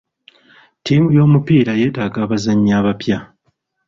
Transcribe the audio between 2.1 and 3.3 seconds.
abazannyi abapya.